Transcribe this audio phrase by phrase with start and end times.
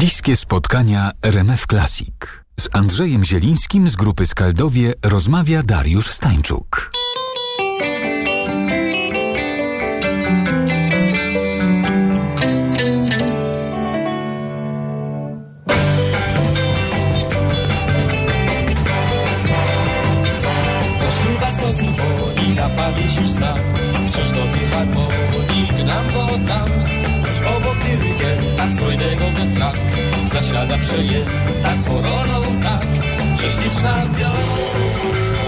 [0.00, 2.14] Bliskie spotkania RMF Classic.
[2.60, 6.92] Z Andrzejem Zielińskim z grupy Skaldowie rozmawia Dariusz Stańczuk.
[21.22, 21.50] Śluba
[22.56, 23.58] na pamięć już znam
[24.10, 26.99] Wciąż do filharmonii gnam, bo tam
[27.56, 29.76] obok dyrygenta strojnego we frak.
[30.32, 32.86] Zasiada przejęta swą rolą tak.
[33.36, 34.44] Prześliczna wiolo,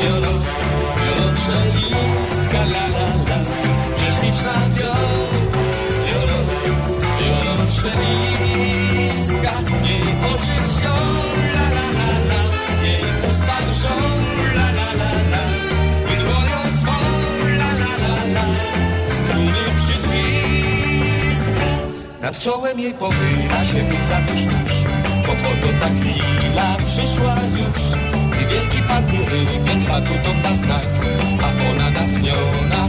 [0.02, 0.32] wiolo,
[1.02, 1.61] wiolonczelistka
[22.32, 24.74] Nad czołem jej pochyla się mój zatusz tuż
[25.26, 27.82] Bo oto ta chwila przyszła już.
[28.30, 30.86] Gdy wielki pan dyrygent ma tu na znak
[31.42, 32.88] A ona natchniona,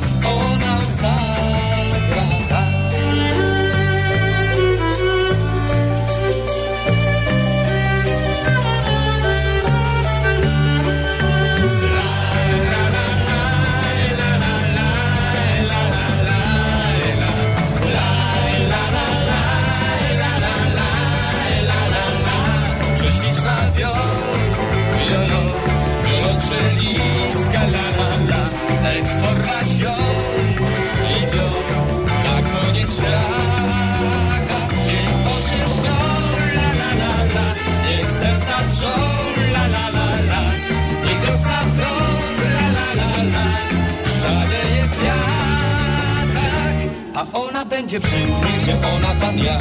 [47.73, 49.59] będzie przy mnie, gdzie ona tam ja.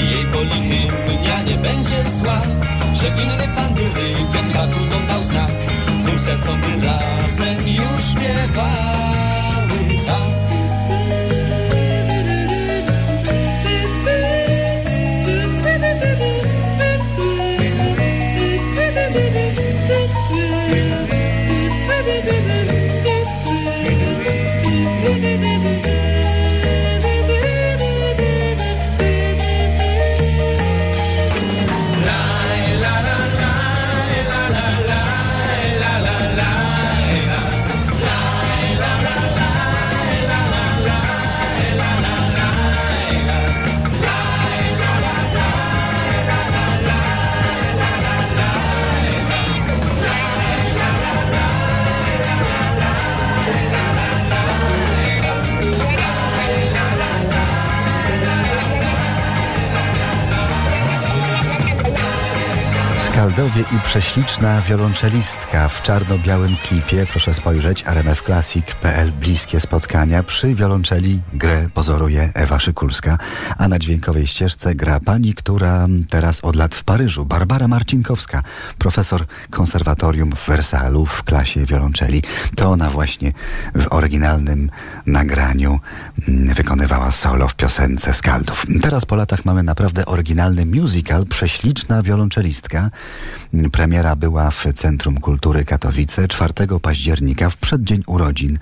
[0.00, 2.40] I jej boli hymnia nie będzie zła
[2.94, 4.52] Że inny pan dyrygent
[4.90, 5.50] dom dał znak.
[6.06, 10.49] Tym sercom by razem już śpiewały tak
[63.12, 67.06] Skaldowie i prześliczna wiolonczelistka w czarno-białym klipie.
[67.10, 70.22] Proszę spojrzeć, rmfclassic.pl Bliskie spotkania.
[70.22, 73.18] Przy wiolonczeli grę pozoruje Ewa Szykulska,
[73.58, 78.42] a na dźwiękowej ścieżce gra pani, która teraz od lat w Paryżu, Barbara Marcinkowska,
[78.78, 82.22] profesor konserwatorium w Wersalu w klasie wiolonczeli.
[82.56, 83.32] To ona właśnie
[83.74, 84.70] w oryginalnym
[85.06, 85.80] nagraniu
[86.28, 88.66] mm, wykonywała solo w piosence Skaldów.
[88.82, 92.90] Teraz po latach mamy naprawdę oryginalny musical Prześliczna wiolonczelistka.
[93.72, 98.58] Premiera była w Centrum Kultury Katowice 4 października w przeddzień urodzin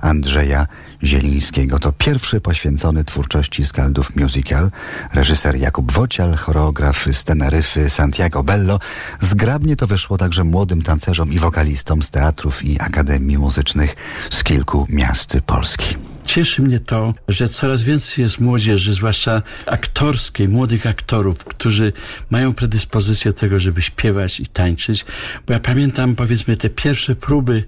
[0.00, 0.66] Andrzeja
[1.02, 1.78] Zielińskiego.
[1.78, 4.70] To pierwszy poświęcony twórczości Skaldów musical.
[5.14, 8.80] Reżyser Jakub Wocial, choreograf z Teneryfy Santiago Bello.
[9.20, 13.96] Zgrabnie to wyszło także młodym tancerzom i wokalistom z teatrów i akademii muzycznych
[14.30, 15.96] z kilku miast Polski.
[16.28, 21.92] Cieszy mnie to, że coraz więcej jest młodzieży, zwłaszcza aktorskiej, młodych aktorów, którzy
[22.30, 25.04] mają predyspozycję tego, żeby śpiewać i tańczyć.
[25.46, 27.64] Bo ja pamiętam, powiedzmy, te pierwsze próby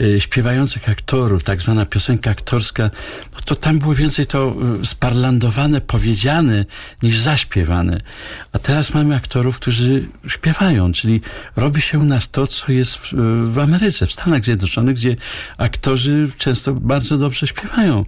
[0.00, 2.90] y, śpiewających aktorów, tak zwana piosenka aktorska,
[3.32, 6.64] no to tam było więcej to y, sparlandowane, powiedziane,
[7.02, 8.00] niż zaśpiewane.
[8.52, 11.20] A teraz mamy aktorów, którzy śpiewają, czyli
[11.56, 13.12] robi się u nas to, co jest w,
[13.52, 15.16] w Ameryce, w Stanach Zjednoczonych, gdzie
[15.58, 17.99] aktorzy często bardzo dobrze śpiewają.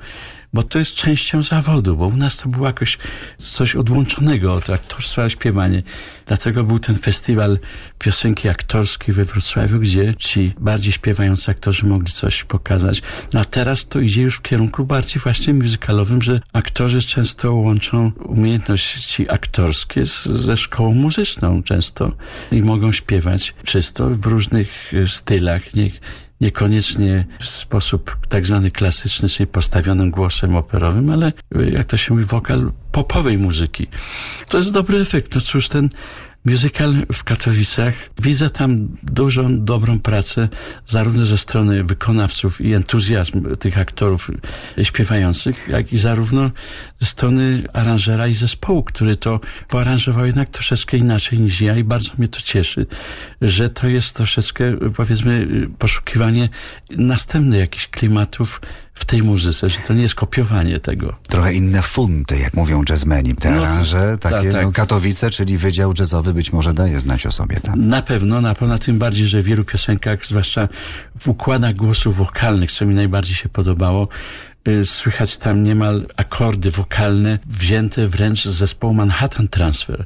[0.52, 2.98] Bo to jest częścią zawodu, bo u nas to było jakoś
[3.38, 5.82] coś odłączonego od aktorstwa, śpiewanie.
[6.26, 7.58] Dlatego był ten festiwal
[7.98, 13.02] piosenki aktorskiej we Wrocławiu, gdzie ci bardziej śpiewający aktorzy mogli coś pokazać.
[13.34, 18.12] No a teraz to idzie już w kierunku bardziej właśnie musicalowym, że aktorzy często łączą
[18.24, 22.12] umiejętności aktorskie z, ze szkołą muzyczną często
[22.52, 25.74] i mogą śpiewać czysto w różnych stylach.
[25.74, 25.90] Nie,
[26.42, 32.14] niekoniecznie w sposób tak zwany klasyczny, czyli postawionym głosem operowym, ale e, jak to się
[32.14, 33.86] mówi, wokal popowej muzyki.
[34.48, 35.34] To jest dobry efekt.
[35.34, 35.88] No cóż, ten
[36.44, 40.48] musical w Katowicach, widzę tam dużą, dobrą pracę
[40.86, 44.30] zarówno ze strony wykonawców i entuzjazm tych aktorów
[44.82, 46.50] śpiewających, jak i zarówno
[47.00, 52.10] ze strony aranżera i zespołu, który to poaranżował jednak troszeczkę inaczej niż ja i bardzo
[52.18, 52.86] mnie to cieszy,
[53.40, 55.48] że to jest troszeczkę, powiedzmy,
[55.78, 56.48] poszukiwanie
[56.90, 58.60] następnych jakichś klimatów
[58.94, 61.14] w tej muzyce, że to nie jest kopiowanie tego.
[61.28, 63.34] Trochę inne funty, jak mówią jazzmeni.
[63.34, 64.64] Te No, aranże, tak, takie tak.
[64.64, 67.88] No, Katowice, czyli Wydział Jazzowy być może daje znać o sobie tam.
[67.88, 70.68] Na pewno, na pewno, tym bardziej, że w wielu piosenkach, zwłaszcza
[71.18, 74.08] w układach głosów wokalnych, co mi najbardziej się podobało,
[74.68, 80.04] y, słychać tam niemal akordy wokalne wzięte wręcz z zespołu Manhattan Transfer.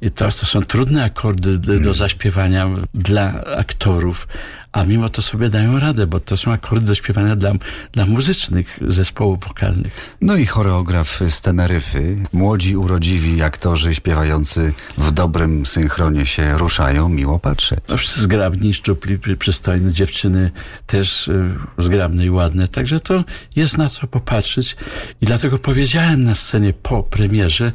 [0.00, 4.28] I to, to są trudne akordy do, do zaśpiewania dla aktorów,
[4.74, 7.52] a mimo to sobie dają radę, bo to są akordy do śpiewania dla,
[7.92, 10.16] dla muzycznych zespołów wokalnych.
[10.20, 12.16] No i choreograf z Teneryfy.
[12.32, 17.08] Młodzi, urodziwi aktorzy śpiewający w dobrym synchronie się ruszają.
[17.08, 17.80] Miło patrzeć.
[17.88, 20.50] No wszyscy zgrabni, szczupli, przy- przystojne dziewczyny
[20.86, 22.68] też y, zgrabne i ładne.
[22.68, 23.24] Także to
[23.56, 24.76] jest na co popatrzeć.
[25.20, 27.72] I dlatego powiedziałem na scenie po premierze,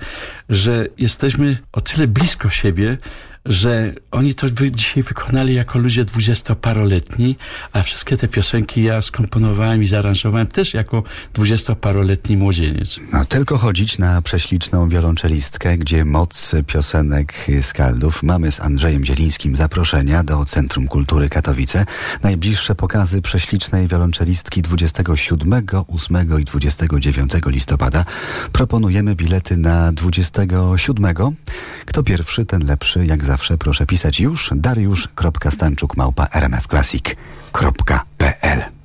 [0.49, 2.97] że jesteśmy o tyle blisko siebie,
[3.45, 7.35] że oni to dzisiaj wykonali jako ludzie dwudziestoparoletni,
[7.73, 11.03] a wszystkie te piosenki ja skomponowałem i zaaranżowałem też jako
[11.33, 12.99] dwudziestoparoletni młodzieniec.
[13.13, 18.23] No, tylko chodzić na prześliczną wiolonczelistkę, gdzie moc piosenek skaldów.
[18.23, 21.85] Mamy z Andrzejem Zielińskim zaproszenia do Centrum Kultury Katowice.
[22.23, 28.05] Najbliższe pokazy prześlicznej wiolonczelistki 27, 8 i 29 listopada.
[28.51, 31.15] Proponujemy bilety na 27.
[31.85, 33.05] Kto pierwszy, ten lepszy.
[33.05, 38.78] Jak zawsze proszę pisać już dariusz.stanczuk małpa rmfclassic.pl